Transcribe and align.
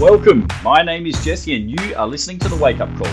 Welcome. 0.00 0.48
My 0.62 0.80
name 0.80 1.06
is 1.06 1.22
Jesse, 1.22 1.54
and 1.54 1.70
you 1.70 1.94
are 1.94 2.06
listening 2.06 2.38
to 2.38 2.48
the 2.48 2.56
Wake 2.56 2.80
Up 2.80 2.88
Call. 2.96 3.12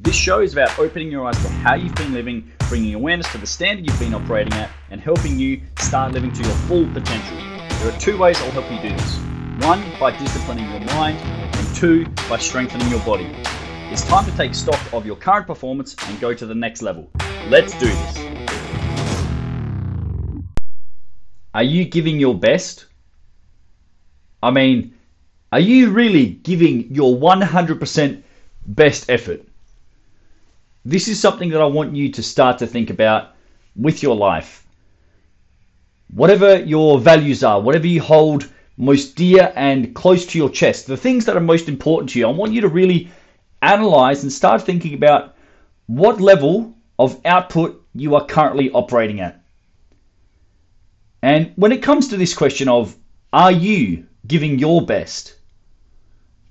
This 0.00 0.14
show 0.14 0.40
is 0.40 0.52
about 0.52 0.78
opening 0.78 1.10
your 1.10 1.26
eyes 1.26 1.42
to 1.42 1.48
how 1.48 1.76
you've 1.76 1.94
been 1.94 2.12
living, 2.12 2.52
bringing 2.68 2.92
awareness 2.92 3.32
to 3.32 3.38
the 3.38 3.46
standard 3.46 3.86
you've 3.86 3.98
been 3.98 4.12
operating 4.12 4.52
at, 4.52 4.68
and 4.90 5.00
helping 5.00 5.38
you 5.38 5.62
start 5.78 6.12
living 6.12 6.30
to 6.32 6.42
your 6.42 6.52
full 6.68 6.86
potential. 6.88 7.38
There 7.78 7.90
are 7.90 7.98
two 7.98 8.18
ways 8.18 8.38
I'll 8.42 8.50
help 8.50 8.70
you 8.70 8.78
do 8.86 8.94
this 8.94 9.16
one, 9.66 9.82
by 9.98 10.14
disciplining 10.18 10.70
your 10.70 10.80
mind, 10.94 11.16
and 11.16 11.74
two, 11.74 12.04
by 12.28 12.36
strengthening 12.36 12.90
your 12.90 13.00
body. 13.00 13.34
It's 13.90 14.04
time 14.04 14.26
to 14.26 14.36
take 14.36 14.54
stock 14.54 14.92
of 14.92 15.06
your 15.06 15.16
current 15.16 15.46
performance 15.46 15.96
and 16.06 16.20
go 16.20 16.34
to 16.34 16.44
the 16.44 16.54
next 16.54 16.82
level. 16.82 17.08
Let's 17.48 17.72
do 17.78 17.86
this. 17.86 18.18
Are 21.54 21.62
you 21.62 21.86
giving 21.86 22.20
your 22.20 22.38
best? 22.38 22.88
I 24.42 24.50
mean, 24.50 24.92
are 25.52 25.60
you 25.60 25.90
really 25.90 26.26
giving 26.26 26.92
your 26.92 27.16
100% 27.16 28.22
best 28.66 29.08
effort? 29.08 29.42
This 30.84 31.08
is 31.08 31.20
something 31.20 31.50
that 31.50 31.60
I 31.60 31.66
want 31.66 31.94
you 31.94 32.10
to 32.12 32.22
start 32.22 32.58
to 32.58 32.66
think 32.66 32.90
about 32.90 33.34
with 33.74 34.02
your 34.02 34.16
life. 34.16 34.66
Whatever 36.12 36.60
your 36.60 36.98
values 36.98 37.42
are, 37.42 37.60
whatever 37.60 37.86
you 37.86 38.00
hold 38.00 38.48
most 38.76 39.16
dear 39.16 39.52
and 39.56 39.94
close 39.94 40.26
to 40.26 40.38
your 40.38 40.50
chest, 40.50 40.86
the 40.86 40.96
things 40.96 41.24
that 41.24 41.36
are 41.36 41.40
most 41.40 41.68
important 41.68 42.10
to 42.10 42.18
you, 42.18 42.26
I 42.26 42.30
want 42.30 42.52
you 42.52 42.60
to 42.62 42.68
really 42.68 43.10
analyze 43.62 44.22
and 44.22 44.32
start 44.32 44.62
thinking 44.62 44.94
about 44.94 45.34
what 45.86 46.20
level 46.20 46.74
of 46.98 47.20
output 47.24 47.84
you 47.94 48.14
are 48.14 48.26
currently 48.26 48.70
operating 48.70 49.20
at. 49.20 49.42
And 51.22 51.52
when 51.56 51.72
it 51.72 51.82
comes 51.82 52.08
to 52.08 52.16
this 52.16 52.34
question 52.34 52.68
of 52.68 52.96
are 53.32 53.52
you 53.52 54.06
giving 54.26 54.58
your 54.58 54.84
best? 54.84 55.35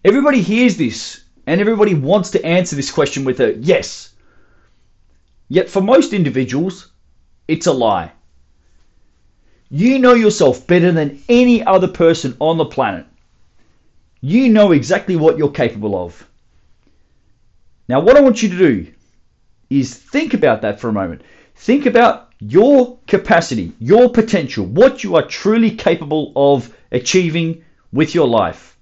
Everybody 0.06 0.40
hears 0.40 0.78
this 0.78 1.24
and 1.48 1.60
everybody 1.60 1.96
wants 1.96 2.30
to 2.32 2.46
answer 2.46 2.76
this 2.76 2.92
question 2.92 3.26
with 3.26 3.40
a 3.40 3.56
yes. 3.56 4.14
Yet 5.50 5.68
for 5.68 5.82
most 5.82 6.14
individuals, 6.14 6.92
it's 7.48 7.66
a 7.66 7.72
lie. 7.72 8.12
You 9.72 9.98
know 9.98 10.14
yourself 10.14 10.68
better 10.68 10.92
than 10.92 11.24
any 11.28 11.64
other 11.64 11.88
person 11.88 12.38
on 12.40 12.60
the 12.60 12.66
planet. 12.66 13.08
You 14.22 14.50
know 14.50 14.74
exactly 14.74 15.16
what 15.16 15.40
you're 15.40 15.50
capable 15.50 15.98
of. 15.98 16.28
Now, 17.88 18.00
what 18.00 18.16
I 18.16 18.22
want 18.22 18.44
you 18.44 18.50
to 18.50 18.58
do 18.58 18.94
is 19.72 19.96
think 19.96 20.36
about 20.36 20.62
that 20.62 20.80
for 20.80 20.90
a 20.90 20.94
moment. 20.94 21.24
Think 21.56 21.88
about 21.88 22.32
your 22.40 23.00
capacity, 23.08 23.72
your 23.80 24.12
potential, 24.12 24.68
what 24.68 25.04
you 25.04 25.16
are 25.16 25.26
truly 25.26 25.72
capable 25.72 26.32
of 26.36 26.72
achieving 26.92 27.64
with 27.92 28.14
your 28.14 28.28
life. 28.28 28.75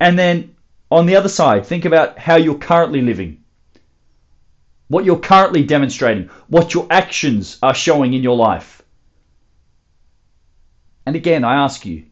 And 0.00 0.18
then 0.18 0.54
on 0.90 1.06
the 1.06 1.16
other 1.16 1.28
side, 1.28 1.66
think 1.66 1.84
about 1.84 2.18
how 2.18 2.36
you're 2.36 2.56
currently 2.56 3.00
living, 3.00 3.42
what 4.88 5.04
you're 5.04 5.18
currently 5.18 5.64
demonstrating, 5.64 6.28
what 6.48 6.74
your 6.74 6.86
actions 6.90 7.58
are 7.62 7.74
showing 7.74 8.14
in 8.14 8.22
your 8.22 8.36
life. 8.36 8.82
And 11.06 11.16
again, 11.16 11.44
I 11.44 11.56
ask 11.56 11.84
you, 11.84 12.04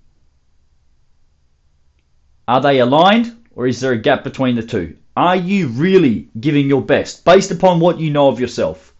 are 2.46 2.60
they 2.60 2.80
aligned 2.80 3.36
or 3.54 3.66
is 3.66 3.80
there 3.80 3.92
a 3.92 3.98
gap 3.98 4.24
between 4.24 4.56
the 4.56 4.62
two? 4.62 4.96
Are 5.16 5.36
you 5.36 5.68
really 5.68 6.28
giving 6.40 6.68
your 6.68 6.82
best 6.82 7.24
based 7.24 7.50
upon 7.50 7.80
what 7.80 8.00
you 8.00 8.10
know 8.10 8.28
of 8.28 8.40
yourself? 8.40 8.94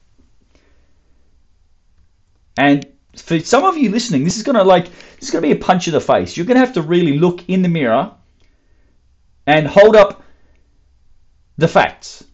And 2.57 2.87
for 3.17 3.41
some 3.41 3.65
of 3.65 3.79
you 3.79 3.91
listening, 3.91 4.25
this 4.25 4.37
is 4.37 4.43
gonna 4.43 4.65
like 4.65 4.85
this 4.85 5.29
is 5.29 5.31
gonna 5.31 5.43
be 5.43 5.53
a 5.53 5.57
punch 5.57 5.89
in 5.89 5.95
the 5.95 6.01
face. 6.01 6.37
You're 6.37 6.47
gonna 6.47 6.61
have 6.61 6.75
to 6.75 6.83
really 6.83 7.19
look 7.19 7.49
in 7.49 7.63
the 7.63 7.69
mirror 7.69 8.13
and 9.47 9.67
hold 9.67 9.97
up 9.97 10.23
the 11.59 11.69
facts. 11.69 12.25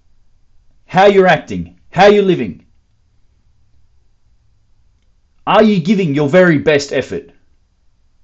How 0.86 1.06
you're 1.06 1.26
acting, 1.26 1.78
how 1.90 2.06
you're 2.06 2.22
living. 2.22 2.64
Are 5.46 5.62
you 5.62 5.80
giving 5.80 6.14
your 6.14 6.28
very 6.28 6.58
best 6.58 6.92
effort? 6.92 7.30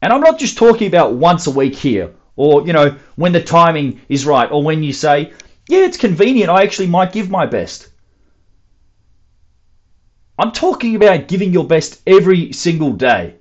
And 0.02 0.12
I'm 0.12 0.20
not 0.20 0.38
just 0.38 0.58
talking 0.58 0.86
about 0.86 1.14
once 1.14 1.46
a 1.46 1.50
week 1.50 1.74
here, 1.74 2.12
or, 2.36 2.66
you 2.66 2.74
know, 2.74 2.96
when 3.16 3.32
the 3.32 3.42
timing 3.42 4.00
is 4.10 4.26
right, 4.26 4.50
or 4.50 4.62
when 4.62 4.82
you 4.82 4.92
say, 4.92 5.32
yeah, 5.68 5.78
it's 5.78 5.96
convenient, 5.96 6.50
I 6.50 6.62
actually 6.62 6.88
might 6.88 7.12
give 7.12 7.30
my 7.30 7.46
best. 7.46 7.88
I'm 10.38 10.52
talking 10.52 10.96
about 10.96 11.28
giving 11.28 11.52
your 11.52 11.66
best 11.66 12.02
every 12.06 12.52
single 12.52 12.92
day. 12.92 13.36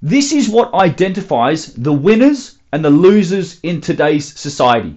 This 0.00 0.32
is 0.32 0.48
what 0.48 0.74
identifies 0.74 1.74
the 1.74 1.92
winners 1.92 2.59
and 2.72 2.84
the 2.84 2.90
losers 2.90 3.60
in 3.62 3.80
today's 3.80 4.38
society. 4.38 4.96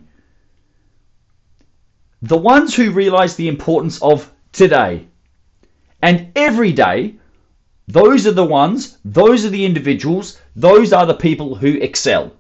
The 2.22 2.38
ones 2.38 2.76
who 2.76 2.92
realize 2.92 3.36
the 3.36 3.48
importance 3.48 4.02
of 4.02 4.32
today 4.52 5.08
and 6.02 6.32
every 6.36 6.72
day 6.72 7.16
those 7.88 8.26
are 8.26 8.32
the 8.32 8.46
ones, 8.46 8.98
those 9.04 9.44
are 9.44 9.50
the 9.50 9.66
individuals, 9.66 10.40
those 10.56 10.94
are 10.94 11.06
the 11.06 11.14
people 11.14 11.56
who 11.56 11.74
excel 11.82 12.32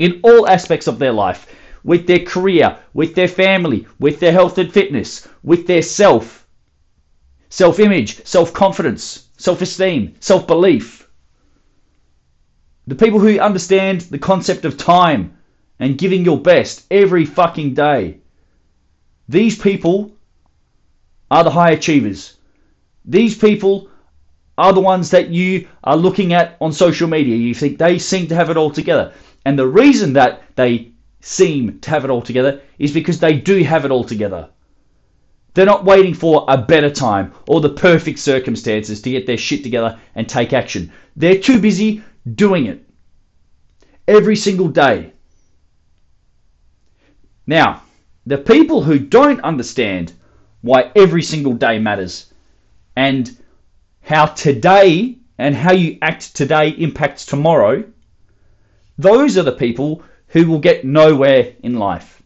in 0.00 0.20
all 0.24 0.48
aspects 0.48 0.88
of 0.88 0.98
their 0.98 1.12
life 1.12 1.46
with 1.84 2.06
their 2.06 2.18
career, 2.18 2.78
with 2.92 3.14
their 3.14 3.28
family, 3.28 3.86
with 4.00 4.18
their 4.18 4.32
health 4.32 4.58
and 4.58 4.72
fitness, 4.72 5.28
with 5.44 5.66
their 5.66 5.82
self, 5.82 6.46
self 7.50 7.78
image, 7.78 8.24
self 8.24 8.52
confidence, 8.52 9.28
self 9.36 9.62
esteem, 9.62 10.14
self 10.18 10.46
belief. 10.46 11.03
The 12.86 12.94
people 12.94 13.18
who 13.18 13.38
understand 13.38 14.02
the 14.02 14.18
concept 14.18 14.64
of 14.64 14.76
time 14.76 15.36
and 15.78 15.98
giving 15.98 16.24
your 16.24 16.38
best 16.38 16.84
every 16.90 17.24
fucking 17.24 17.74
day. 17.74 18.18
These 19.28 19.58
people 19.58 20.12
are 21.30 21.44
the 21.44 21.50
high 21.50 21.70
achievers. 21.70 22.36
These 23.04 23.38
people 23.38 23.88
are 24.56 24.72
the 24.72 24.80
ones 24.80 25.10
that 25.10 25.30
you 25.30 25.66
are 25.82 25.96
looking 25.96 26.32
at 26.32 26.56
on 26.60 26.72
social 26.72 27.08
media. 27.08 27.36
You 27.36 27.54
think 27.54 27.78
they 27.78 27.98
seem 27.98 28.26
to 28.28 28.34
have 28.34 28.50
it 28.50 28.56
all 28.56 28.70
together. 28.70 29.12
And 29.44 29.58
the 29.58 29.66
reason 29.66 30.12
that 30.12 30.42
they 30.54 30.92
seem 31.20 31.80
to 31.80 31.90
have 31.90 32.04
it 32.04 32.10
all 32.10 32.22
together 32.22 32.60
is 32.78 32.92
because 32.92 33.18
they 33.18 33.38
do 33.38 33.62
have 33.64 33.84
it 33.84 33.90
all 33.90 34.04
together. 34.04 34.50
They're 35.54 35.64
not 35.64 35.84
waiting 35.84 36.14
for 36.14 36.44
a 36.48 36.58
better 36.58 36.90
time 36.90 37.32
or 37.48 37.60
the 37.60 37.70
perfect 37.70 38.18
circumstances 38.18 39.00
to 39.02 39.10
get 39.10 39.26
their 39.26 39.38
shit 39.38 39.62
together 39.62 39.98
and 40.14 40.28
take 40.28 40.52
action. 40.52 40.92
They're 41.16 41.38
too 41.38 41.60
busy 41.60 42.02
doing 42.32 42.66
it 42.66 42.84
every 44.08 44.36
single 44.36 44.68
day. 44.68 45.12
Now, 47.46 47.82
the 48.26 48.38
people 48.38 48.82
who 48.82 48.98
don't 48.98 49.40
understand 49.40 50.12
why 50.62 50.90
every 50.96 51.22
single 51.22 51.52
day 51.52 51.78
matters 51.78 52.32
and 52.96 53.36
how 54.00 54.26
today 54.26 55.18
and 55.38 55.54
how 55.54 55.72
you 55.72 55.98
act 56.00 56.34
today 56.34 56.70
impacts 56.70 57.26
tomorrow, 57.26 57.84
those 58.96 59.36
are 59.36 59.42
the 59.42 59.52
people 59.52 60.02
who 60.28 60.46
will 60.46 60.58
get 60.58 60.84
nowhere 60.84 61.52
in 61.62 61.78
life. 61.78 62.22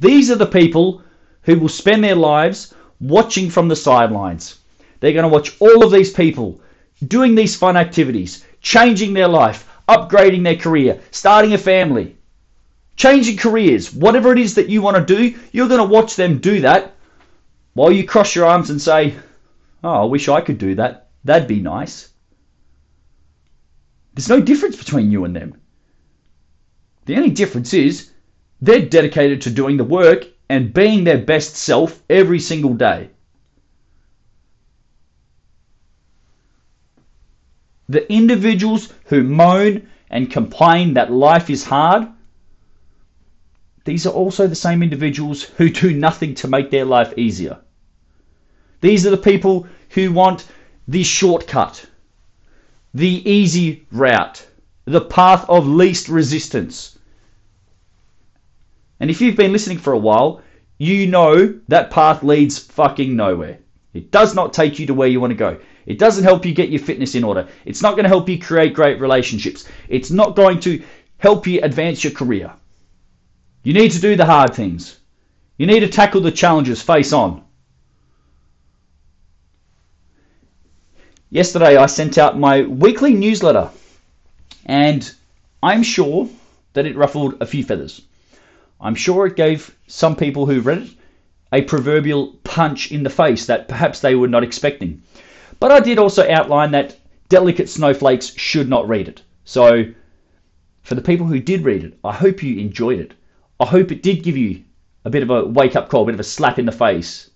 These 0.00 0.30
are 0.30 0.36
the 0.36 0.46
people 0.46 1.02
who 1.42 1.58
will 1.58 1.68
spend 1.68 2.02
their 2.02 2.16
lives 2.16 2.74
watching 3.00 3.48
from 3.48 3.68
the 3.68 3.76
sidelines. 3.76 4.58
They're 5.00 5.12
going 5.12 5.24
to 5.24 5.28
watch 5.28 5.56
all 5.60 5.84
of 5.84 5.92
these 5.92 6.12
people 6.12 6.60
doing 7.06 7.34
these 7.34 7.56
fun 7.56 7.76
activities, 7.76 8.44
changing 8.60 9.12
their 9.12 9.28
life, 9.28 9.68
upgrading 9.88 10.44
their 10.44 10.56
career, 10.56 11.00
starting 11.10 11.52
a 11.52 11.58
family, 11.58 12.16
changing 12.96 13.36
careers, 13.36 13.92
whatever 13.92 14.32
it 14.32 14.38
is 14.38 14.54
that 14.54 14.68
you 14.68 14.82
want 14.82 14.96
to 14.96 15.16
do, 15.16 15.36
you're 15.52 15.68
going 15.68 15.78
to 15.78 15.92
watch 15.92 16.16
them 16.16 16.38
do 16.38 16.60
that 16.60 16.94
while 17.74 17.92
you 17.92 18.04
cross 18.04 18.34
your 18.34 18.46
arms 18.46 18.70
and 18.70 18.80
say, 18.80 19.14
Oh, 19.82 20.02
I 20.02 20.04
wish 20.04 20.28
I 20.28 20.40
could 20.40 20.58
do 20.58 20.74
that. 20.76 21.08
That'd 21.24 21.48
be 21.48 21.60
nice. 21.60 22.10
There's 24.14 24.28
no 24.28 24.40
difference 24.40 24.76
between 24.76 25.10
you 25.10 25.24
and 25.24 25.34
them. 25.36 25.56
The 27.04 27.16
only 27.16 27.30
difference 27.30 27.74
is 27.74 28.10
they're 28.62 28.80
dedicated 28.86 29.42
to 29.42 29.50
doing 29.50 29.76
the 29.76 29.84
work 29.84 30.26
and 30.48 30.72
being 30.72 31.04
their 31.04 31.18
best 31.18 31.56
self 31.56 32.02
every 32.08 32.40
single 32.40 32.74
day. 32.74 33.10
The 37.88 38.10
individuals 38.12 38.92
who 39.06 39.22
moan 39.22 39.88
and 40.10 40.30
complain 40.30 40.94
that 40.94 41.12
life 41.12 41.50
is 41.50 41.64
hard, 41.64 42.08
these 43.84 44.06
are 44.06 44.12
also 44.12 44.46
the 44.46 44.54
same 44.54 44.82
individuals 44.82 45.42
who 45.42 45.68
do 45.68 45.92
nothing 45.92 46.34
to 46.36 46.48
make 46.48 46.70
their 46.70 46.86
life 46.86 47.12
easier. 47.18 47.58
These 48.80 49.06
are 49.06 49.10
the 49.10 49.16
people 49.16 49.66
who 49.90 50.12
want 50.12 50.46
the 50.88 51.02
shortcut, 51.02 51.86
the 52.92 53.28
easy 53.30 53.86
route, 53.92 54.46
the 54.84 55.00
path 55.00 55.48
of 55.48 55.66
least 55.66 56.08
resistance. 56.08 56.98
And 59.00 59.10
if 59.10 59.20
you've 59.20 59.36
been 59.36 59.52
listening 59.52 59.78
for 59.78 59.92
a 59.92 59.98
while, 59.98 60.42
you 60.78 61.06
know 61.06 61.58
that 61.68 61.90
path 61.90 62.22
leads 62.22 62.58
fucking 62.58 63.14
nowhere. 63.14 63.58
It 63.92 64.10
does 64.10 64.34
not 64.34 64.52
take 64.52 64.78
you 64.78 64.86
to 64.86 64.94
where 64.94 65.08
you 65.08 65.20
want 65.20 65.32
to 65.32 65.36
go. 65.36 65.58
It 65.86 65.98
doesn't 65.98 66.24
help 66.24 66.44
you 66.46 66.54
get 66.54 66.70
your 66.70 66.80
fitness 66.80 67.14
in 67.14 67.24
order. 67.24 67.48
It's 67.64 67.82
not 67.82 67.92
going 67.92 68.04
to 68.04 68.08
help 68.08 68.28
you 68.28 68.38
create 68.38 68.74
great 68.74 69.00
relationships. 69.00 69.68
It's 69.88 70.10
not 70.10 70.36
going 70.36 70.60
to 70.60 70.82
help 71.18 71.46
you 71.46 71.60
advance 71.62 72.02
your 72.02 72.12
career. 72.12 72.52
You 73.62 73.72
need 73.72 73.92
to 73.92 74.00
do 74.00 74.16
the 74.16 74.26
hard 74.26 74.54
things. 74.54 74.98
You 75.56 75.66
need 75.66 75.80
to 75.80 75.88
tackle 75.88 76.20
the 76.20 76.30
challenges 76.30 76.82
face 76.82 77.12
on. 77.12 77.42
Yesterday, 81.30 81.76
I 81.76 81.86
sent 81.86 82.18
out 82.18 82.38
my 82.38 82.62
weekly 82.62 83.12
newsletter, 83.14 83.70
and 84.66 85.12
I'm 85.62 85.82
sure 85.82 86.28
that 86.74 86.86
it 86.86 86.96
ruffled 86.96 87.40
a 87.40 87.46
few 87.46 87.64
feathers. 87.64 88.02
I'm 88.80 88.94
sure 88.94 89.26
it 89.26 89.36
gave 89.36 89.74
some 89.86 90.16
people 90.16 90.46
who 90.46 90.60
read 90.60 90.82
it 90.82 90.90
a 91.54 91.62
proverbial 91.62 92.32
punch 92.42 92.90
in 92.90 93.04
the 93.04 93.10
face 93.10 93.46
that 93.46 93.68
perhaps 93.68 94.00
they 94.00 94.16
were 94.16 94.26
not 94.26 94.42
expecting. 94.42 95.02
But 95.60 95.72
I 95.72 95.80
did 95.80 95.98
also 95.98 96.28
outline 96.28 96.72
that 96.72 96.98
delicate 97.28 97.68
snowflakes 97.68 98.34
should 98.36 98.68
not 98.68 98.88
read 98.88 99.08
it. 99.08 99.22
So, 99.44 99.84
for 100.82 100.94
the 100.94 101.02
people 101.02 101.26
who 101.26 101.40
did 101.40 101.64
read 101.64 101.84
it, 101.84 101.98
I 102.04 102.12
hope 102.12 102.42
you 102.42 102.58
enjoyed 102.58 103.00
it. 103.00 103.14
I 103.58 103.66
hope 103.66 103.90
it 103.90 104.02
did 104.02 104.22
give 104.22 104.36
you 104.36 104.62
a 105.04 105.10
bit 105.10 105.22
of 105.22 105.30
a 105.30 105.44
wake 105.44 105.76
up 105.76 105.88
call, 105.88 106.02
a 106.02 106.06
bit 106.06 106.14
of 106.14 106.20
a 106.20 106.24
slap 106.24 106.58
in 106.58 106.66
the 106.66 106.72
face. 106.72 107.30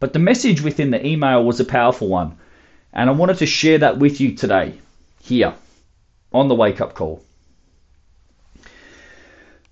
But 0.00 0.12
the 0.12 0.18
message 0.18 0.62
within 0.62 0.90
the 0.90 1.06
email 1.06 1.44
was 1.44 1.60
a 1.60 1.64
powerful 1.64 2.08
one, 2.08 2.36
and 2.92 3.08
I 3.08 3.12
wanted 3.12 3.38
to 3.38 3.46
share 3.46 3.78
that 3.78 3.98
with 3.98 4.20
you 4.20 4.34
today, 4.34 4.74
here, 5.20 5.54
on 6.32 6.48
the 6.48 6.54
wake 6.54 6.80
up 6.80 6.94
call. 6.94 7.22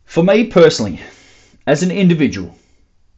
For 0.05 0.23
me 0.23 0.47
personally, 0.47 1.01
as 1.67 1.83
an 1.83 1.91
individual, 1.91 2.57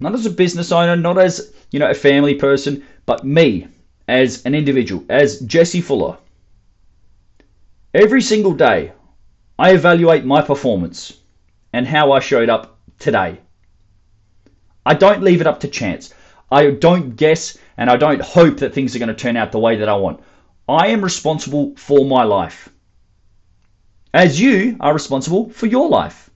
not 0.01 0.15
as 0.15 0.27
a 0.27 0.31
business 0.31 0.73
owner, 0.73 0.97
not 0.97 1.19
as 1.19 1.53
you 1.73 1.79
know 1.81 1.91
a 1.91 1.95
family 1.95 2.37
person, 2.37 2.85
but 3.07 3.25
me 3.25 3.67
as 4.07 4.45
an 4.45 4.55
individual, 4.55 5.05
as 5.09 5.41
Jesse 5.41 5.81
Fuller. 5.81 6.19
Every 7.95 8.23
single 8.23 8.53
day, 8.53 8.93
I 9.59 9.73
evaluate 9.73 10.25
my 10.25 10.43
performance 10.43 11.15
and 11.73 11.87
how 11.87 12.13
I 12.13 12.21
showed 12.21 12.49
up 12.49 12.79
today. 12.99 13.39
I 14.85 14.95
don't 14.95 15.23
leave 15.23 15.41
it 15.41 15.47
up 15.47 15.61
to 15.61 15.69
chance. 15.69 16.13
I 16.51 16.71
don't 16.71 17.17
guess 17.17 17.59
and 17.77 17.89
I 17.89 17.97
don't 17.97 18.21
hope 18.21 18.59
that 18.59 18.75
things 18.75 18.95
are 18.95 18.99
going 18.99 19.09
to 19.09 19.15
turn 19.15 19.37
out 19.37 19.53
the 19.53 19.59
way 19.59 19.77
that 19.77 19.89
I 19.89 19.97
want. 19.97 20.21
I 20.69 20.89
am 20.89 21.03
responsible 21.03 21.75
for 21.77 22.05
my 22.05 22.25
life. 22.25 22.69
As 24.13 24.41
you 24.41 24.77
are 24.81 24.93
responsible 24.93 25.49
for 25.51 25.67
your 25.67 25.89
life. 25.89 26.29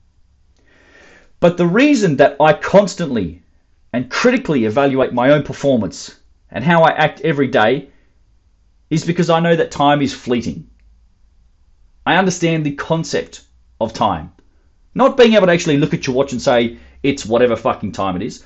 But 1.40 1.58
the 1.58 1.66
reason 1.66 2.16
that 2.16 2.36
I 2.40 2.54
constantly 2.54 3.42
and 3.92 4.10
critically 4.10 4.64
evaluate 4.64 5.12
my 5.12 5.30
own 5.30 5.42
performance 5.42 6.18
and 6.50 6.64
how 6.64 6.82
I 6.82 6.90
act 6.90 7.20
every 7.22 7.48
day 7.48 7.88
is 8.90 9.04
because 9.04 9.30
I 9.30 9.40
know 9.40 9.56
that 9.56 9.70
time 9.70 10.02
is 10.02 10.14
fleeting. 10.14 10.68
I 12.04 12.16
understand 12.16 12.64
the 12.64 12.74
concept 12.74 13.42
of 13.80 13.92
time. 13.92 14.32
Not 14.94 15.16
being 15.16 15.34
able 15.34 15.46
to 15.46 15.52
actually 15.52 15.78
look 15.78 15.92
at 15.92 16.06
your 16.06 16.14
watch 16.16 16.32
and 16.32 16.40
say, 16.40 16.78
it's 17.02 17.26
whatever 17.26 17.56
fucking 17.56 17.92
time 17.92 18.16
it 18.16 18.22
is. 18.22 18.44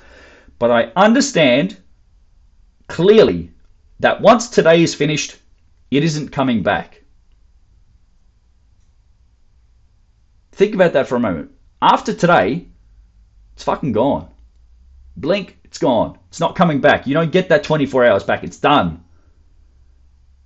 But 0.59 0.71
I 0.71 0.91
understand 0.95 1.77
clearly 2.87 3.51
that 3.99 4.21
once 4.21 4.49
today 4.49 4.81
is 4.81 4.95
finished, 4.95 5.37
it 5.91 6.03
isn't 6.03 6.31
coming 6.31 6.63
back. 6.63 7.03
Think 10.51 10.75
about 10.75 10.93
that 10.93 11.07
for 11.07 11.15
a 11.15 11.19
moment. 11.19 11.51
After 11.81 12.13
today, 12.13 12.67
it's 13.53 13.63
fucking 13.63 13.93
gone. 13.93 14.29
Blink, 15.17 15.57
it's 15.63 15.77
gone. 15.77 16.17
It's 16.29 16.39
not 16.39 16.55
coming 16.55 16.81
back. 16.81 17.07
You 17.07 17.13
don't 17.13 17.31
get 17.31 17.49
that 17.49 17.63
24 17.63 18.05
hours 18.05 18.23
back. 18.23 18.43
It's 18.43 18.57
done. 18.57 19.03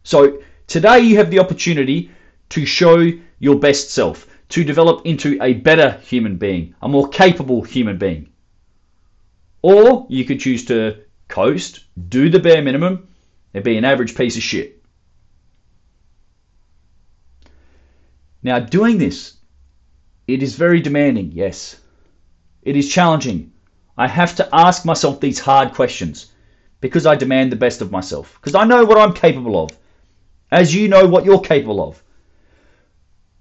So 0.04 0.42
today 0.68 1.00
you 1.00 1.18
have 1.18 1.32
the 1.32 1.40
opportunity 1.40 2.12
to 2.50 2.66
show 2.66 3.12
your 3.40 3.60
best 3.60 3.92
self 3.92 4.28
to 4.50 4.64
develop 4.64 5.06
into 5.06 5.42
a 5.42 5.54
better 5.54 6.00
human 6.04 6.38
being, 6.38 6.76
a 6.82 6.88
more 6.88 7.08
capable 7.10 7.64
human 7.64 7.98
being. 7.98 8.30
Or 9.62 10.06
you 10.10 10.26
could 10.26 10.40
choose 10.40 10.66
to 10.66 11.02
coast, 11.28 11.86
do 12.10 12.30
the 12.30 12.40
bare 12.40 12.62
minimum, 12.62 13.08
and 13.54 13.64
be 13.64 13.78
an 13.78 13.86
average 13.86 14.16
piece 14.16 14.38
of 14.38 14.44
shit. 14.44 14.84
Now, 18.44 18.60
doing 18.60 19.00
this, 19.00 19.38
it 20.28 20.44
is 20.44 20.56
very 20.56 20.82
demanding, 20.82 21.32
yes. 21.32 21.80
It 22.62 22.76
is 22.76 22.88
challenging. 22.92 23.52
I 23.98 24.08
have 24.08 24.36
to 24.36 24.50
ask 24.54 24.86
myself 24.86 25.20
these 25.20 25.40
hard 25.40 25.74
questions 25.74 26.32
because 26.82 27.06
I 27.06 27.16
demand 27.16 27.52
the 27.52 27.56
best 27.56 27.82
of 27.82 27.92
myself, 27.92 28.36
because 28.36 28.56
I 28.56 28.66
know 28.66 28.86
what 28.86 28.98
I'm 28.98 29.14
capable 29.14 29.64
of, 29.64 29.72
as 30.52 30.76
you 30.76 30.88
know 30.88 31.06
what 31.06 31.26
you're 31.26 31.40
capable 31.40 31.88
of. 31.88 32.02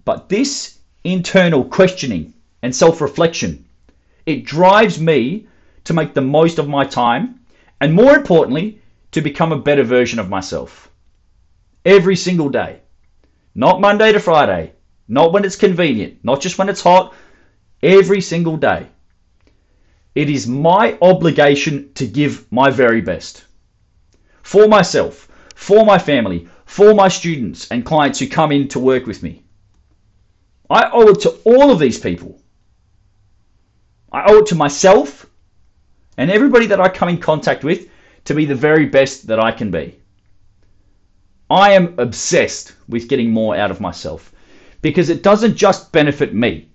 But 0.05 0.29
this 0.29 0.79
internal 1.05 1.65
questioning 1.65 2.33
and 2.63 2.75
self 2.75 3.01
reflection. 3.01 3.67
It 4.25 4.45
drives 4.47 4.99
me 4.99 5.47
to 5.85 5.93
make 5.93 6.15
the 6.15 6.23
most 6.23 6.59
of 6.59 6.67
my 6.67 6.85
time 6.85 7.41
and, 7.81 7.93
more 7.93 8.17
importantly, 8.17 8.81
to 9.13 9.21
become 9.21 9.53
a 9.53 9.59
better 9.59 9.85
version 9.85 10.19
of 10.19 10.31
myself. 10.31 10.91
Every 11.85 12.17
single 12.17 12.49
day. 12.49 12.81
Not 13.55 13.83
Monday 13.83 14.13
to 14.13 14.19
Friday. 14.19 14.73
Not 15.07 15.33
when 15.33 15.45
it's 15.45 15.57
convenient. 15.57 16.25
Not 16.25 16.41
just 16.41 16.57
when 16.57 16.71
it's 16.71 16.81
hot. 16.81 17.15
Every 17.83 18.23
single 18.23 18.57
day. 18.57 18.87
It 20.15 20.31
is 20.31 20.47
my 20.47 20.97
obligation 21.03 21.93
to 21.95 22.07
give 22.07 22.51
my 22.53 22.71
very 22.71 23.01
best. 23.01 23.45
For 24.43 24.69
myself, 24.69 25.29
for 25.55 25.85
my 25.85 25.99
family, 25.99 26.49
for 26.67 26.95
my 26.95 27.09
students 27.09 27.69
and 27.71 27.85
clients 27.85 28.19
who 28.19 28.29
come 28.29 28.53
in 28.53 28.69
to 28.69 28.79
work 28.79 29.07
with 29.07 29.23
me. 29.23 29.43
I 30.71 30.89
owe 30.93 31.09
it 31.09 31.21
to 31.21 31.31
all 31.45 31.71
of 31.71 31.79
these 31.79 31.99
people. 31.99 32.41
I 34.13 34.25
owe 34.27 34.39
it 34.39 34.47
to 34.47 34.55
myself 34.55 35.27
and 36.17 36.31
everybody 36.31 36.67
that 36.67 36.81
I 36.81 36.89
come 36.89 37.09
in 37.09 37.19
contact 37.19 37.65
with 37.65 37.89
to 38.25 38.35
be 38.35 38.45
the 38.45 38.55
very 38.55 38.87
best 38.87 39.27
that 39.27 39.41
I 39.41 39.51
can 39.51 39.71
be. 39.71 39.99
I 41.51 41.73
am 41.73 41.95
obsessed 41.99 42.75
with 42.89 43.09
getting 43.09 43.31
more 43.31 43.57
out 43.57 43.71
of 43.71 43.81
myself 43.81 44.33
because 44.81 45.11
it 45.11 45.23
doesn't 45.23 45.57
just 45.57 45.93
benefit 45.93 46.35
me, 46.35 46.69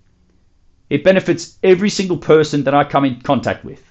it 0.89 1.03
benefits 1.03 1.57
every 1.63 1.89
single 1.89 2.18
person 2.18 2.63
that 2.63 2.74
I 2.74 2.83
come 2.83 3.06
in 3.06 3.21
contact 3.21 3.63
with. 3.63 3.83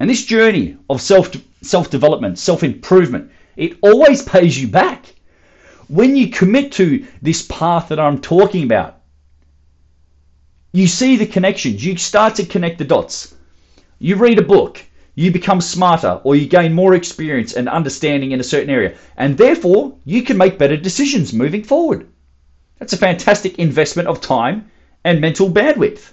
And 0.00 0.10
this 0.10 0.24
journey 0.24 0.76
of 0.90 1.00
self 1.00 1.30
self 1.62 1.90
development, 1.90 2.38
self 2.38 2.62
improvement, 2.62 3.30
it 3.56 3.78
always 3.82 4.22
pays 4.22 4.60
you 4.60 4.68
back 4.68 5.14
when 5.92 6.16
you 6.16 6.28
commit 6.28 6.72
to 6.72 7.06
this 7.20 7.42
path 7.42 7.88
that 7.90 8.00
I'm 8.00 8.18
talking 8.18 8.64
about, 8.64 9.02
you 10.72 10.86
see 10.86 11.16
the 11.16 11.26
connections. 11.26 11.84
You 11.84 11.98
start 11.98 12.34
to 12.36 12.46
connect 12.46 12.78
the 12.78 12.86
dots. 12.86 13.34
You 13.98 14.16
read 14.16 14.38
a 14.38 14.42
book, 14.42 14.82
you 15.14 15.30
become 15.30 15.60
smarter, 15.60 16.18
or 16.24 16.34
you 16.34 16.46
gain 16.46 16.72
more 16.72 16.94
experience 16.94 17.52
and 17.52 17.68
understanding 17.68 18.32
in 18.32 18.40
a 18.40 18.44
certain 18.44 18.70
area, 18.70 18.94
and 19.18 19.36
therefore 19.36 19.94
you 20.06 20.22
can 20.22 20.38
make 20.38 20.56
better 20.56 20.78
decisions 20.78 21.34
moving 21.34 21.62
forward. 21.62 22.08
That's 22.82 22.94
a 22.94 22.96
fantastic 22.96 23.60
investment 23.60 24.08
of 24.08 24.20
time 24.20 24.68
and 25.04 25.20
mental 25.20 25.48
bandwidth. 25.48 26.10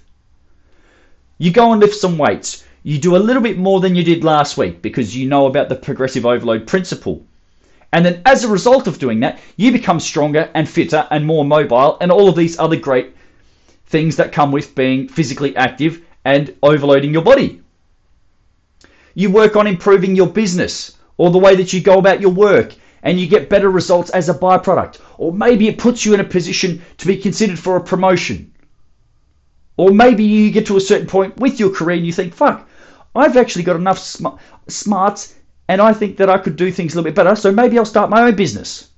You 1.40 1.52
go 1.52 1.72
and 1.72 1.82
lift 1.82 1.96
some 1.96 2.20
weights. 2.20 2.64
You 2.84 3.00
do 3.00 3.16
a 3.16 3.18
little 3.18 3.42
bit 3.42 3.58
more 3.58 3.80
than 3.80 3.96
you 3.96 4.04
did 4.04 4.24
last 4.24 4.56
week 4.56 4.84
because 4.84 5.18
you 5.18 5.28
know 5.28 5.48
about 5.48 5.70
the 5.70 5.76
progressive 5.76 6.28
overload 6.28 6.68
principle. 6.68 7.26
And 7.92 8.06
then 8.06 8.22
as 8.24 8.44
a 8.44 8.50
result 8.50 8.86
of 8.86 9.00
doing 9.00 9.20
that, 9.22 9.40
you 9.58 9.72
become 9.72 10.00
stronger 10.00 10.52
and 10.54 10.70
fitter 10.70 11.08
and 11.10 11.26
more 11.26 11.44
mobile 11.44 11.98
and 12.02 12.12
all 12.12 12.30
of 12.30 12.36
these 12.36 12.60
other 12.60 12.76
great 12.76 13.16
things 13.88 14.16
that 14.18 14.32
come 14.32 14.52
with 14.52 14.76
being 14.76 15.08
physically 15.08 15.56
active 15.56 16.04
and 16.24 16.56
overloading 16.62 17.14
your 17.14 17.24
body. 17.24 17.64
You 19.16 19.32
work 19.32 19.56
on 19.56 19.66
improving 19.66 20.16
your 20.16 20.28
business 20.28 20.96
or 21.18 21.32
the 21.32 21.40
way 21.40 21.56
that 21.56 21.74
you 21.74 21.82
go 21.82 21.98
about 21.98 22.22
your 22.22 22.30
work 22.30 22.76
and 23.04 23.20
you 23.20 23.28
get 23.28 23.50
better 23.50 23.70
results 23.70 24.10
as 24.12 24.30
a 24.30 24.34
byproduct. 24.34 25.00
Or 25.18 25.32
maybe 25.34 25.68
it 25.68 25.78
puts 25.78 26.06
you 26.06 26.14
in 26.14 26.20
a 26.20 26.24
position 26.26 26.82
to 26.98 27.08
be 27.08 27.18
considered 27.18 27.60
for 27.60 27.76
a 27.76 27.84
promotion. 27.84 28.54
Or 29.78 29.92
maybe 29.92 30.24
you 30.24 30.52
get 30.52 30.68
to 30.68 30.78
a 30.78 30.82
certain 30.82 31.08
point 31.08 31.38
with 31.38 31.60
your 31.60 31.70
career 31.70 31.98
and 31.98 32.06
you 32.06 32.12
think, 32.12 32.34
fuck, 32.34 32.68
I've 33.16 33.38
actually 33.38 33.64
got 33.64 33.76
enough 33.76 34.00
sm- 34.00 34.38
smarts 34.68 35.36
and 35.68 35.82
I 35.82 35.94
think 35.94 36.18
that 36.18 36.30
I 36.30 36.38
could 36.38 36.56
do 36.56 36.72
things 36.72 36.94
a 36.94 36.98
little 36.98 37.10
bit 37.10 37.16
better, 37.16 37.36
so 37.36 37.52
maybe 37.52 37.78
I'll 37.78 37.86
start 37.86 38.10
my 38.10 38.24
own 38.24 38.36
business. 38.36 38.90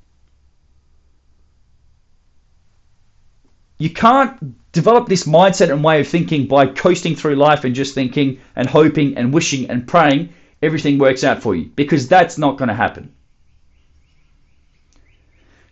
You 3.78 3.90
can't 3.90 4.56
develop 4.72 5.08
this 5.08 5.26
mindset 5.26 5.70
and 5.70 5.84
way 5.84 6.00
of 6.00 6.08
thinking 6.08 6.48
by 6.48 6.68
coasting 6.68 7.16
through 7.16 7.36
life 7.36 7.66
and 7.66 7.76
just 7.76 7.94
thinking 7.94 8.40
and 8.56 8.70
hoping 8.70 9.18
and 9.18 9.34
wishing 9.34 9.70
and 9.70 9.88
praying 9.88 10.30
everything 10.62 10.98
works 10.98 11.24
out 11.24 11.42
for 11.42 11.56
you 11.56 11.66
because 11.76 12.08
that's 12.08 12.38
not 12.38 12.58
going 12.58 12.70
to 12.70 12.76
happen. 12.76 13.12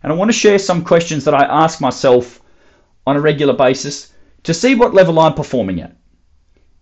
And 0.02 0.12
I 0.12 0.16
want 0.16 0.30
to 0.30 0.38
share 0.38 0.60
some 0.60 0.84
questions 0.84 1.26
that 1.26 1.34
I 1.34 1.44
ask 1.44 1.82
myself 1.82 2.42
on 3.06 3.18
a 3.18 3.22
regular 3.22 3.54
basis 3.54 4.14
to 4.44 4.54
see 4.54 4.76
what 4.76 4.94
level 4.94 5.20
I'm 5.20 5.34
performing 5.34 5.82
at 5.82 5.96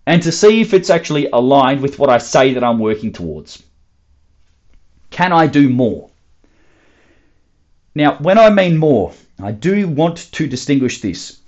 and 0.06 0.22
to 0.24 0.32
see 0.32 0.62
if 0.62 0.74
it's 0.74 0.90
actually 0.90 1.28
aligned 1.32 1.82
with 1.82 2.00
what 2.00 2.10
I 2.10 2.18
say 2.18 2.54
that 2.54 2.64
I'm 2.64 2.80
working 2.80 3.12
towards. 3.12 3.64
Can 5.10 5.34
I 5.34 5.48
do 5.48 5.70
more? 5.70 6.10
Now, 7.96 8.18
when 8.20 8.38
I 8.38 8.50
mean 8.50 8.78
more, 8.78 9.14
I 9.42 9.52
do 9.52 9.88
want 9.88 10.32
to 10.34 10.48
distinguish 10.48 11.02
this. 11.02 11.40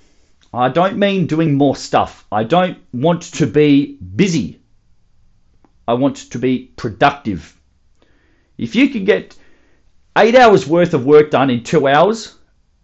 I 0.54 0.70
don't 0.70 0.98
mean 0.98 1.28
doing 1.28 1.54
more 1.54 1.76
stuff. 1.76 2.26
I 2.32 2.44
don't 2.44 2.78
want 2.92 3.22
to 3.34 3.46
be 3.46 3.98
busy. 4.16 4.60
I 5.88 5.94
want 5.94 6.18
to 6.32 6.40
be 6.40 6.72
productive. 6.76 7.56
If 8.58 8.76
you 8.76 8.90
can 8.90 9.06
get 9.06 9.38
eight 10.18 10.36
hours 10.36 10.68
worth 10.68 10.94
of 10.94 11.06
work 11.06 11.32
done 11.32 11.50
in 11.50 11.64
two 11.64 11.88
hours, 11.88 12.36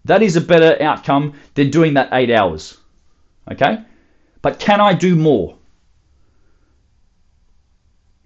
that 0.06 0.22
is 0.22 0.36
a 0.36 0.42
better 0.42 0.82
outcome 0.82 1.34
than 1.56 1.72
doing 1.72 1.96
that 1.96 2.10
eight 2.12 2.32
hours. 2.32 2.78
Okay? 3.52 3.80
But 4.42 4.60
can 4.60 4.80
I 4.80 4.94
do 4.94 5.16
more? 5.16 5.58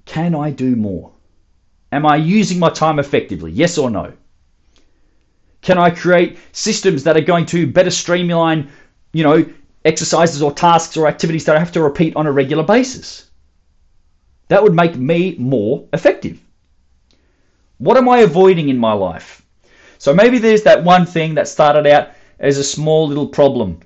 Can 0.06 0.36
I 0.36 0.52
do 0.52 0.76
more? 0.76 1.12
Am 1.92 2.06
I 2.06 2.18
using 2.18 2.60
my 2.60 2.70
time 2.70 3.00
effectively? 3.00 3.52
Yes 3.52 3.78
or 3.78 3.90
no? 3.90 4.14
Can 5.62 5.78
I 5.78 5.90
create 5.90 6.38
systems 6.52 7.04
that 7.04 7.18
are 7.18 7.22
going 7.22 7.46
to 7.48 7.68
better 7.68 7.90
streamline, 7.90 8.70
you 9.14 9.24
know, 9.24 9.46
exercises 9.86 10.42
or 10.42 10.54
tasks 10.54 10.98
or 10.98 11.08
activities 11.08 11.46
that 11.46 11.56
I 11.56 11.60
have 11.60 11.72
to 11.74 11.82
repeat 11.82 12.16
on 12.16 12.28
a 12.28 12.32
regular 12.32 12.64
basis? 12.64 13.30
That 14.50 14.64
would 14.64 14.74
make 14.74 14.96
me 14.96 15.36
more 15.38 15.88
effective. 15.94 16.40
What 17.80 17.96
am 17.96 18.10
I 18.10 18.20
avoiding 18.20 18.68
in 18.68 18.78
my 18.78 18.92
life? 18.92 19.42
So 20.00 20.14
maybe 20.14 20.38
there's 20.38 20.64
that 20.64 20.84
one 20.84 21.06
thing 21.06 21.36
that 21.36 21.48
started 21.48 21.88
out 21.88 22.10
as 22.38 22.58
a 22.58 22.64
small 22.64 23.08
little 23.08 23.28
problem. 23.28 23.80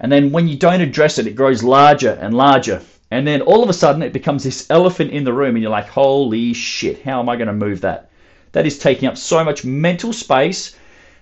And 0.00 0.10
then 0.10 0.32
when 0.32 0.48
you 0.48 0.56
don't 0.56 0.80
address 0.80 1.18
it, 1.18 1.26
it 1.26 1.36
grows 1.36 1.62
larger 1.62 2.18
and 2.22 2.34
larger. 2.34 2.80
And 3.10 3.26
then 3.26 3.42
all 3.42 3.62
of 3.62 3.68
a 3.68 3.74
sudden 3.74 4.02
it 4.02 4.14
becomes 4.14 4.44
this 4.44 4.66
elephant 4.70 5.10
in 5.10 5.24
the 5.24 5.32
room, 5.32 5.56
and 5.56 5.62
you're 5.62 5.70
like, 5.70 5.88
holy 5.88 6.54
shit, 6.54 7.02
how 7.02 7.20
am 7.20 7.28
I 7.28 7.36
going 7.36 7.48
to 7.48 7.52
move 7.52 7.82
that? 7.82 8.10
That 8.52 8.66
is 8.66 8.78
taking 8.78 9.08
up 9.08 9.18
so 9.18 9.44
much 9.44 9.62
mental 9.62 10.14
space 10.14 10.76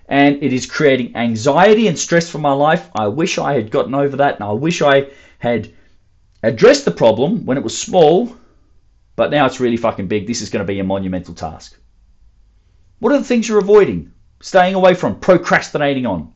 and 0.07 0.41
it 0.41 0.53
is 0.53 0.65
creating 0.65 1.15
anxiety 1.15 1.87
and 1.87 1.99
stress 1.99 2.29
for 2.29 2.37
my 2.37 2.53
life. 2.53 2.89
I 2.95 3.07
wish 3.07 3.37
I 3.37 3.53
had 3.53 3.69
gotten 3.69 3.95
over 3.95 4.17
that 4.17 4.35
and 4.35 4.43
I 4.43 4.51
wish 4.53 4.81
I 4.81 5.07
had 5.39 5.73
addressed 6.41 6.85
the 6.85 6.91
problem 6.91 7.45
when 7.45 7.57
it 7.57 7.63
was 7.63 7.77
small, 7.77 8.33
but 9.15 9.31
now 9.31 9.45
it's 9.45 9.59
really 9.59 9.77
fucking 9.77 10.07
big. 10.07 10.25
This 10.25 10.41
is 10.41 10.49
going 10.49 10.65
to 10.65 10.71
be 10.71 10.79
a 10.79 10.83
monumental 10.83 11.33
task. 11.33 11.77
What 13.03 13.11
are 13.11 13.17
the 13.17 13.25
things 13.25 13.49
you're 13.49 13.59
avoiding, 13.59 14.13
staying 14.39 14.75
away 14.75 14.93
from, 14.93 15.19
procrastinating 15.19 16.05
on? 16.05 16.31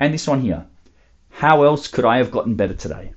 And 0.00 0.14
this 0.14 0.26
one 0.26 0.40
here. 0.40 0.64
How 1.28 1.64
else 1.64 1.86
could 1.86 2.06
I 2.06 2.16
have 2.16 2.30
gotten 2.30 2.54
better 2.54 2.72
today? 2.72 3.12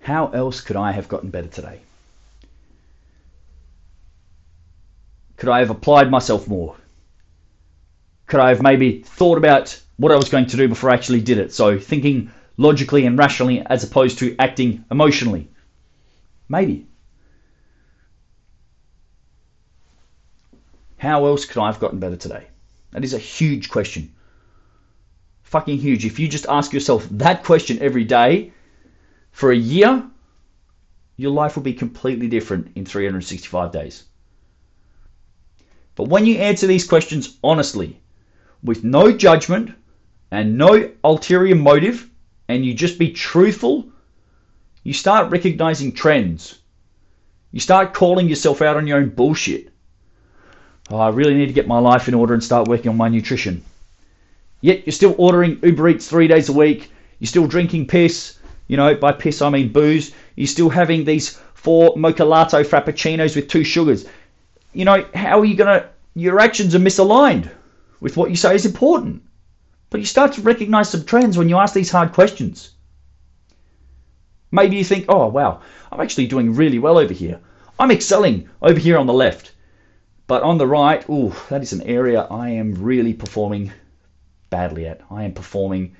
How 0.00 0.28
else 0.28 0.60
could 0.60 0.76
I 0.76 0.92
have 0.92 1.08
gotten 1.08 1.30
better 1.30 1.48
today? 1.48 1.80
Could 5.36 5.48
I 5.48 5.58
have 5.58 5.70
applied 5.70 6.08
myself 6.08 6.46
more? 6.46 6.76
Could 8.28 8.38
I 8.38 8.50
have 8.50 8.62
maybe 8.62 9.02
thought 9.02 9.38
about 9.38 9.76
what 9.96 10.12
I 10.12 10.16
was 10.16 10.28
going 10.28 10.46
to 10.46 10.56
do 10.56 10.68
before 10.68 10.90
I 10.90 10.94
actually 10.94 11.20
did 11.20 11.38
it? 11.38 11.52
So 11.52 11.80
thinking 11.80 12.30
logically 12.58 13.06
and 13.06 13.18
rationally 13.18 13.66
as 13.66 13.82
opposed 13.82 14.20
to 14.20 14.36
acting 14.38 14.84
emotionally. 14.88 15.48
Maybe. 16.48 16.86
How 21.04 21.26
else 21.26 21.44
could 21.44 21.60
I 21.60 21.66
have 21.66 21.80
gotten 21.80 21.98
better 21.98 22.16
today? 22.16 22.46
That 22.92 23.04
is 23.04 23.12
a 23.12 23.18
huge 23.18 23.68
question. 23.68 24.14
Fucking 25.42 25.76
huge. 25.76 26.06
If 26.06 26.18
you 26.18 26.28
just 26.28 26.46
ask 26.46 26.72
yourself 26.72 27.06
that 27.10 27.44
question 27.44 27.78
every 27.82 28.04
day 28.04 28.54
for 29.30 29.52
a 29.52 29.56
year, 29.56 30.02
your 31.18 31.30
life 31.30 31.56
will 31.56 31.62
be 31.62 31.74
completely 31.74 32.26
different 32.28 32.72
in 32.74 32.86
365 32.86 33.70
days. 33.70 34.04
But 35.94 36.08
when 36.08 36.24
you 36.24 36.38
answer 36.38 36.66
these 36.66 36.88
questions 36.88 37.36
honestly, 37.44 38.00
with 38.62 38.82
no 38.82 39.12
judgment 39.12 39.74
and 40.30 40.56
no 40.56 40.90
ulterior 41.04 41.54
motive, 41.54 42.08
and 42.48 42.64
you 42.64 42.72
just 42.72 42.98
be 42.98 43.12
truthful, 43.12 43.90
you 44.84 44.94
start 44.94 45.30
recognizing 45.30 45.92
trends. 45.92 46.60
You 47.52 47.60
start 47.60 47.92
calling 47.92 48.26
yourself 48.26 48.62
out 48.62 48.78
on 48.78 48.86
your 48.86 48.96
own 48.96 49.10
bullshit. 49.10 49.73
Oh, 50.90 50.98
I 50.98 51.08
really 51.08 51.34
need 51.34 51.46
to 51.46 51.52
get 51.52 51.66
my 51.66 51.78
life 51.78 52.08
in 52.08 52.14
order 52.14 52.34
and 52.34 52.44
start 52.44 52.68
working 52.68 52.90
on 52.90 52.96
my 52.96 53.08
nutrition. 53.08 53.64
Yet 54.60 54.86
you're 54.86 54.92
still 54.92 55.14
ordering 55.18 55.58
Uber 55.62 55.88
Eats 55.88 56.08
three 56.08 56.28
days 56.28 56.48
a 56.48 56.52
week. 56.52 56.90
You're 57.18 57.28
still 57.28 57.46
drinking 57.46 57.86
piss. 57.86 58.38
You 58.68 58.76
know, 58.76 58.94
by 58.94 59.12
piss 59.12 59.42
I 59.42 59.50
mean 59.50 59.72
booze. 59.72 60.12
You're 60.36 60.46
still 60.46 60.70
having 60.70 61.04
these 61.04 61.38
four 61.54 61.94
mocha 61.96 62.24
latte 62.24 62.62
frappuccinos 62.62 63.36
with 63.36 63.48
two 63.48 63.64
sugars 63.64 64.06
you 64.74 64.84
know, 64.84 65.06
how 65.14 65.40
are 65.40 65.44
you 65.44 65.54
going 65.56 65.80
to, 65.80 65.88
your 66.14 66.40
actions 66.40 66.74
are 66.74 66.80
misaligned 66.80 67.50
with 68.00 68.16
what 68.16 68.28
you 68.28 68.36
say 68.36 68.54
is 68.54 68.66
important. 68.66 69.22
But 69.88 70.00
you 70.00 70.06
start 70.06 70.32
to 70.34 70.42
recognize 70.42 70.90
some 70.90 71.04
trends 71.04 71.38
when 71.38 71.48
you 71.48 71.56
ask 71.56 71.72
these 71.72 71.90
hard 71.90 72.12
questions. 72.12 72.72
Maybe 74.50 74.76
you 74.76 74.84
think, 74.84 75.06
oh, 75.08 75.28
wow, 75.28 75.62
I'm 75.90 76.00
actually 76.00 76.26
doing 76.26 76.54
really 76.54 76.78
well 76.78 76.98
over 76.98 77.14
here. 77.14 77.40
I'm 77.78 77.90
excelling 77.90 78.48
over 78.60 78.78
here 78.78 78.98
on 78.98 79.06
the 79.06 79.12
left. 79.12 79.52
But 80.26 80.42
on 80.42 80.58
the 80.58 80.66
right, 80.66 81.06
ooh, 81.08 81.34
that 81.50 81.62
is 81.62 81.72
an 81.72 81.82
area 81.82 82.22
I 82.30 82.50
am 82.50 82.74
really 82.74 83.12
performing 83.12 83.72
badly 84.48 84.86
at. 84.86 85.02
I 85.10 85.24
am 85.24 85.34
performing 85.34 85.96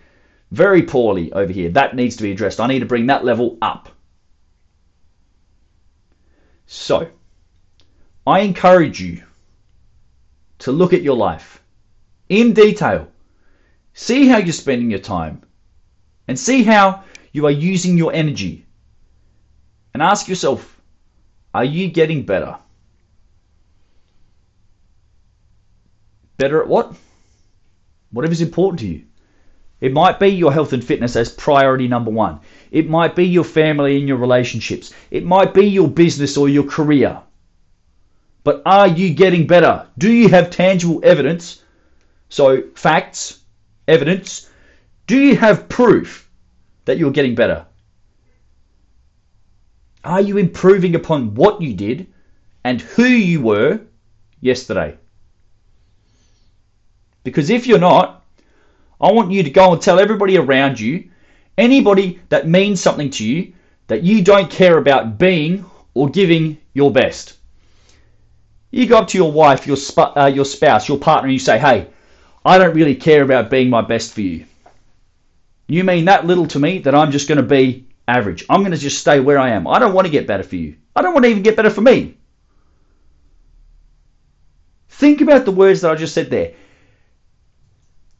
very 0.50 0.83
poorly 0.83 1.33
over 1.33 1.52
here. 1.52 1.71
That 1.71 1.95
needs 1.95 2.16
to 2.16 2.23
be 2.23 2.33
addressed. 2.33 2.61
I 2.61 2.66
need 2.66 2.81
to 2.81 2.87
bring 2.87 3.07
that 3.07 3.25
level 3.25 3.59
up. 3.61 3.90
So, 6.66 7.11
I 8.26 8.40
encourage 8.40 9.00
you 9.00 9.23
to 10.61 10.73
look 10.73 10.95
at 10.95 11.02
your 11.02 11.16
life 11.16 11.62
in 12.28 12.54
detail. 12.54 13.09
See 13.93 14.26
how 14.26 14.38
you're 14.38 14.52
spending 14.52 14.90
your 14.90 15.00
time 15.00 15.43
and 16.26 16.38
see 16.38 16.62
how 16.62 17.04
you 17.33 17.47
are 17.47 17.50
using 17.50 17.99
your 17.99 18.12
energy. 18.12 18.64
And 19.93 20.02
ask 20.02 20.26
yourself, 20.26 20.81
are 21.52 21.64
you 21.64 21.88
getting 21.88 22.25
better? 22.25 22.57
Better 26.37 26.61
at 26.61 26.69
what? 26.69 26.95
Whatever 28.11 28.33
is 28.33 28.41
important 28.41 28.81
to 28.81 28.87
you. 28.87 29.05
It 29.81 29.93
might 29.93 30.19
be 30.19 30.29
your 30.29 30.53
health 30.53 30.73
and 30.73 30.83
fitness 30.83 31.17
as 31.17 31.31
priority 31.31 31.88
number 31.88 32.11
one. 32.11 32.41
It 32.71 32.88
might 32.88 33.14
be 33.14 33.26
your 33.26 33.45
family 33.45 33.99
and 33.99 34.09
your 34.09 34.17
relationships. 34.17 34.95
It 35.11 35.25
might 35.25 35.53
be 35.53 35.67
your 35.67 35.88
business 35.88 36.37
or 36.37 36.49
your 36.49 36.64
career. 36.64 37.21
But 38.45 38.62
are 38.67 38.88
you 38.88 39.12
getting 39.14 39.47
better? 39.47 39.87
Do 39.99 40.11
you 40.11 40.29
have 40.29 40.50
tangible 40.50 41.00
evidence? 41.03 41.62
So, 42.29 42.62
facts, 42.75 43.41
evidence. 43.87 44.50
Do 45.07 45.19
you 45.19 45.37
have 45.37 45.69
proof 45.69 46.29
that 46.85 46.99
you're 46.99 47.11
getting 47.11 47.35
better? 47.35 47.67
Are 50.05 50.21
you 50.21 50.37
improving 50.37 50.95
upon 50.95 51.35
what 51.35 51.62
you 51.62 51.75
did 51.75 52.07
and 52.62 52.81
who 52.81 53.05
you 53.05 53.41
were 53.41 53.81
yesterday? 54.41 54.99
Because 57.25 57.50
if 57.50 57.66
you're 57.66 57.78
not, 57.78 58.25
I 59.00 59.11
want 59.11 59.33
you 59.33 59.43
to 59.43 59.50
go 59.50 59.73
and 59.73 59.83
tell 59.83 59.99
everybody 59.99 60.37
around 60.37 60.78
you, 60.78 61.11
anybody 61.59 62.21
that 62.28 62.49
means 62.49 62.81
something 62.81 63.11
to 63.11 63.26
you, 63.26 63.52
that 63.88 64.02
you 64.02 64.23
don't 64.23 64.50
care 64.50 64.78
about 64.78 65.19
being 65.19 65.64
or 65.95 66.09
giving 66.09 66.59
your 66.75 66.93
best. 66.93 67.38
You 68.71 68.87
go 68.87 68.99
up 68.99 69.09
to 69.09 69.19
your 69.19 69.33
wife, 69.33 69.66
your, 69.66 69.76
sp- 69.78 70.16
uh, 70.16 70.31
your 70.33 70.45
spouse, 70.45 70.88
your 70.88 70.99
partner, 70.99 71.26
and 71.26 71.33
you 71.33 71.38
say, 71.38 71.59
hey, 71.59 71.88
I 72.45 72.59
don't 72.59 72.75
really 72.75 72.95
care 72.95 73.23
about 73.23 73.50
being 73.50 73.71
my 73.71 73.81
best 73.81 74.12
for 74.12 74.21
you. 74.21 74.47
You 75.66 75.85
mean 75.85 76.04
that 76.07 76.26
little 76.26 76.47
to 76.49 76.59
me 76.59 76.78
that 76.81 76.95
I'm 76.95 77.11
just 77.11 77.28
going 77.28 77.37
to 77.37 77.43
be 77.43 77.87
average. 78.07 78.45
I'm 78.50 78.61
going 78.61 78.73
to 78.73 78.78
just 78.78 78.99
stay 78.99 79.21
where 79.21 79.38
I 79.38 79.50
am. 79.50 79.66
I 79.66 79.78
don't 79.78 79.95
want 79.95 80.07
to 80.07 80.11
get 80.11 80.26
better 80.26 80.43
for 80.43 80.57
you. 80.57 80.76
I 80.95 81.02
don't 81.02 81.14
want 81.14 81.25
to 81.25 81.31
even 81.31 81.43
get 81.43 81.57
better 81.57 81.71
for 81.71 81.81
me. 81.81 82.16
Think 84.88 85.21
about 85.21 85.45
the 85.45 85.50
words 85.50 85.81
that 85.81 85.90
I 85.90 85.95
just 85.95 86.14
said 86.14 86.31
there. 86.31 86.54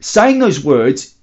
Saying 0.05 0.39
those 0.39 0.63
words, 0.63 1.15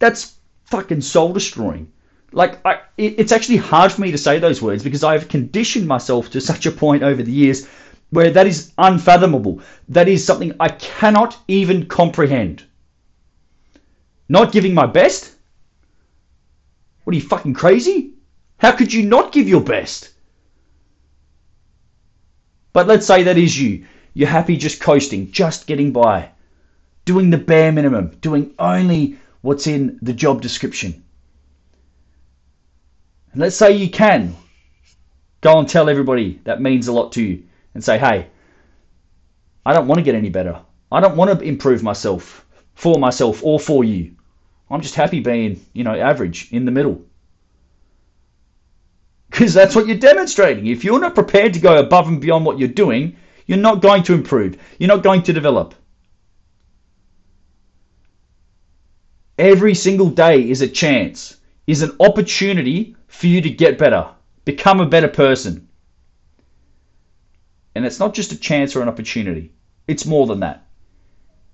that's 0.00 0.36
fucking 0.66 1.00
soul 1.00 1.32
destroying. 1.32 1.90
Like, 2.30 2.58
I, 2.66 2.80
it's 2.98 3.32
actually 3.32 3.56
hard 3.56 3.90
for 3.90 4.02
me 4.02 4.10
to 4.10 4.18
say 4.18 4.38
those 4.38 4.60
words 4.60 4.84
because 4.84 5.02
I've 5.02 5.28
conditioned 5.28 5.86
myself 5.86 6.28
to 6.32 6.40
such 6.42 6.66
a 6.66 6.70
point 6.70 7.02
over 7.02 7.22
the 7.22 7.32
years 7.32 7.66
where 8.10 8.30
that 8.30 8.46
is 8.46 8.72
unfathomable. 8.76 9.62
That 9.88 10.08
is 10.08 10.26
something 10.26 10.52
I 10.60 10.68
cannot 10.68 11.38
even 11.48 11.86
comprehend. 11.86 12.64
Not 14.28 14.52
giving 14.52 14.74
my 14.74 14.84
best? 14.84 15.34
What 17.04 17.14
are 17.14 17.18
you 17.18 17.26
fucking 17.26 17.54
crazy? 17.54 18.12
How 18.58 18.72
could 18.72 18.92
you 18.92 19.04
not 19.04 19.32
give 19.32 19.48
your 19.48 19.62
best? 19.62 20.10
But 22.74 22.88
let's 22.88 23.06
say 23.06 23.22
that 23.22 23.38
is 23.38 23.58
you. 23.58 23.86
You're 24.12 24.28
happy 24.28 24.58
just 24.58 24.82
coasting, 24.82 25.30
just 25.30 25.66
getting 25.66 25.92
by, 25.92 26.32
doing 27.08 27.30
the 27.30 27.38
bare 27.38 27.72
minimum, 27.72 28.10
doing 28.20 28.54
only 28.58 29.16
what's 29.40 29.66
in 29.66 29.98
the 30.02 30.12
job 30.12 30.42
description. 30.42 31.02
And 33.32 33.40
let's 33.40 33.56
say 33.56 33.72
you 33.72 33.88
can 33.88 34.36
go 35.40 35.58
and 35.58 35.66
tell 35.66 35.88
everybody 35.88 36.38
that 36.44 36.60
means 36.60 36.86
a 36.86 36.92
lot 36.92 37.12
to 37.12 37.22
you 37.22 37.44
and 37.72 37.82
say, 37.82 37.96
hey, 37.96 38.26
I 39.64 39.72
don't 39.72 39.86
want 39.86 40.00
to 40.00 40.04
get 40.04 40.16
any 40.16 40.28
better. 40.28 40.60
I 40.92 41.00
don't 41.00 41.16
want 41.16 41.30
to 41.30 41.46
improve 41.46 41.82
myself 41.82 42.44
for 42.74 42.98
myself 42.98 43.42
or 43.42 43.58
for 43.58 43.84
you. 43.84 44.14
I'm 44.70 44.82
just 44.82 44.94
happy 44.94 45.20
being, 45.20 45.64
you 45.72 45.84
know, 45.84 45.98
average 45.98 46.52
in 46.52 46.66
the 46.66 46.70
middle. 46.70 47.00
Because 49.30 49.54
that's 49.54 49.74
what 49.74 49.86
you're 49.86 49.96
demonstrating. 49.96 50.66
If 50.66 50.84
you're 50.84 51.00
not 51.00 51.14
prepared 51.14 51.54
to 51.54 51.60
go 51.60 51.78
above 51.78 52.08
and 52.08 52.20
beyond 52.20 52.44
what 52.44 52.58
you're 52.58 52.68
doing, 52.68 53.16
you're 53.46 53.56
not 53.56 53.80
going 53.80 54.02
to 54.02 54.12
improve. 54.12 54.58
You're 54.78 54.88
not 54.88 55.02
going 55.02 55.22
to 55.22 55.32
develop. 55.32 55.74
Every 59.38 59.74
single 59.74 60.10
day 60.10 60.50
is 60.50 60.62
a 60.62 60.68
chance, 60.68 61.36
is 61.68 61.82
an 61.82 61.96
opportunity 62.00 62.96
for 63.06 63.28
you 63.28 63.40
to 63.40 63.50
get 63.50 63.78
better, 63.78 64.08
become 64.44 64.80
a 64.80 64.86
better 64.86 65.06
person. 65.06 65.68
And 67.76 67.86
it's 67.86 68.00
not 68.00 68.14
just 68.14 68.32
a 68.32 68.38
chance 68.38 68.74
or 68.74 68.82
an 68.82 68.88
opportunity, 68.88 69.52
it's 69.86 70.04
more 70.04 70.26
than 70.26 70.40
that. 70.40 70.66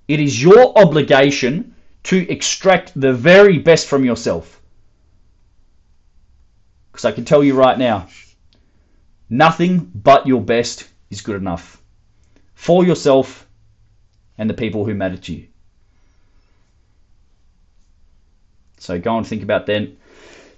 It 0.09 0.19
is 0.19 0.43
your 0.43 0.79
obligation 0.79 1.75
to 2.05 2.31
extract 2.31 2.99
the 2.99 3.13
very 3.13 3.59
best 3.59 3.87
from 3.87 4.05
yourself. 4.05 4.63
Because 6.91 7.05
I 7.05 7.13
can 7.13 7.25
tell 7.25 7.45
you 7.45 7.55
right 7.55 7.79
now, 7.79 8.09
nothing 9.29 9.91
but 9.95 10.27
your 10.27 10.41
best 10.41 10.89
is 11.11 11.21
good 11.21 11.37
enough 11.37 11.83
for 12.55 12.85
yourself 12.85 13.47
and 14.39 14.49
the 14.49 14.55
people 14.55 14.85
who 14.85 14.95
matter 14.95 15.17
to 15.17 15.35
you. 15.35 15.49
So 18.85 19.01
go 19.01 19.17
and 19.17 19.27
think 19.27 19.43
about 19.43 19.65
then. 19.65 19.97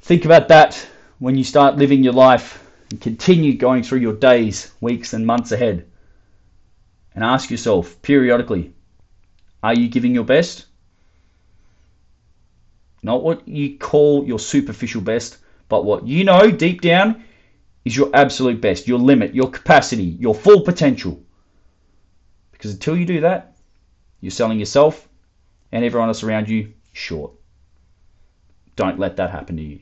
Think 0.02 0.24
about 0.24 0.48
that 0.48 0.84
when 1.20 1.36
you 1.38 1.44
start 1.44 1.76
living 1.76 2.02
your 2.02 2.12
life 2.12 2.68
and 2.90 3.00
continue 3.00 3.56
going 3.56 3.84
through 3.84 4.00
your 4.00 4.14
days, 4.14 4.72
weeks, 4.80 5.12
and 5.12 5.24
months 5.24 5.52
ahead. 5.52 5.86
And 7.14 7.22
ask 7.22 7.52
yourself 7.52 8.02
periodically 8.02 8.72
are 9.62 9.74
you 9.74 9.86
giving 9.86 10.12
your 10.12 10.24
best? 10.24 10.66
Not 13.00 13.22
what 13.22 13.46
you 13.46 13.78
call 13.78 14.26
your 14.26 14.40
superficial 14.40 15.02
best, 15.02 15.38
but 15.68 15.84
what 15.84 16.04
you 16.04 16.24
know 16.24 16.50
deep 16.50 16.80
down 16.80 17.22
is 17.84 17.96
your 17.96 18.10
absolute 18.12 18.60
best, 18.60 18.88
your 18.88 18.98
limit, 18.98 19.36
your 19.36 19.50
capacity, 19.50 20.16
your 20.18 20.34
full 20.34 20.62
potential. 20.62 21.22
Because 22.50 22.72
until 22.72 22.96
you 22.96 23.06
do 23.06 23.20
that, 23.20 23.56
you're 24.20 24.32
selling 24.32 24.58
yourself 24.58 25.08
and 25.70 25.84
everyone 25.84 26.08
else 26.08 26.24
around 26.24 26.48
you 26.48 26.72
short. 26.92 27.35
Don't 28.76 28.98
let 28.98 29.16
that 29.16 29.30
happen 29.30 29.56
to 29.56 29.62
you. 29.62 29.80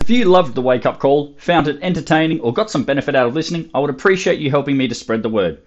If 0.00 0.10
you 0.10 0.24
loved 0.24 0.54
the 0.54 0.62
wake 0.62 0.84
up 0.84 0.98
call, 0.98 1.34
found 1.38 1.68
it 1.68 1.78
entertaining, 1.80 2.40
or 2.40 2.52
got 2.52 2.70
some 2.70 2.84
benefit 2.84 3.14
out 3.14 3.26
of 3.26 3.34
listening, 3.34 3.70
I 3.74 3.78
would 3.78 3.90
appreciate 3.90 4.38
you 4.40 4.50
helping 4.50 4.76
me 4.76 4.88
to 4.88 4.94
spread 4.94 5.22
the 5.22 5.28
word. 5.28 5.62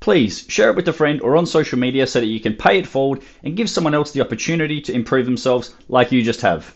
Please 0.00 0.44
share 0.48 0.68
it 0.68 0.76
with 0.76 0.88
a 0.88 0.92
friend 0.92 1.20
or 1.22 1.36
on 1.36 1.46
social 1.46 1.78
media 1.78 2.06
so 2.06 2.20
that 2.20 2.26
you 2.26 2.40
can 2.40 2.54
pay 2.54 2.78
it 2.78 2.86
forward 2.86 3.22
and 3.42 3.56
give 3.56 3.70
someone 3.70 3.94
else 3.94 4.10
the 4.10 4.20
opportunity 4.20 4.80
to 4.82 4.92
improve 4.92 5.24
themselves 5.24 5.74
like 5.88 6.12
you 6.12 6.22
just 6.22 6.42
have. 6.42 6.74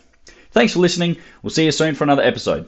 Thanks 0.51 0.73
for 0.73 0.79
listening. 0.79 1.17
We'll 1.43 1.51
see 1.51 1.65
you 1.65 1.71
soon 1.71 1.93
for 1.93 2.03
another 2.03 2.23
episode. 2.23 2.65